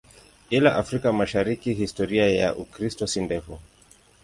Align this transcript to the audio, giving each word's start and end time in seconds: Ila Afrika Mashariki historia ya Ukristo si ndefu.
Ila 0.49 0.71
Afrika 0.75 1.11
Mashariki 1.13 1.73
historia 1.73 2.29
ya 2.29 2.55
Ukristo 2.55 3.07
si 3.07 3.21
ndefu. 3.21 3.59